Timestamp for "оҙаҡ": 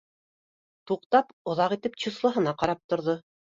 1.53-1.77